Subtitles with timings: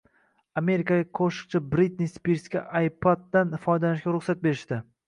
[0.61, 4.85] Amerikalik qo‘shiqchi Britni Spirsga iPad’dan foydalanishga ruxsat berishdi